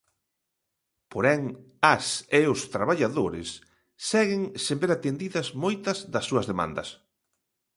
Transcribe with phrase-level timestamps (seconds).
[1.13, 1.41] Porén,
[1.95, 2.05] as
[2.39, 3.49] e os traballadores
[4.09, 6.89] seguen sen ver atendidas moitas das súas demandas.